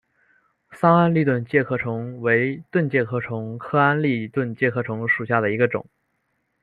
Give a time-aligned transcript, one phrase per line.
[0.71, 5.85] 桑安蛎盾介壳虫为盾介壳虫科安蛎盾介壳虫属下的一个种。